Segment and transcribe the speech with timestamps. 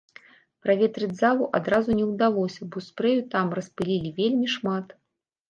[0.67, 4.99] Праветрыць залу адразу не ўдалося, бо спрэю там распылілі вельмі шмат.